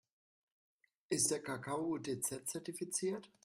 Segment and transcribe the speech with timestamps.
[1.09, 3.29] Ist der Kakao UTZ-zertifiziert?